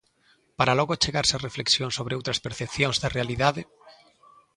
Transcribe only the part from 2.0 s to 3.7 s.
outras percepcións da realidade.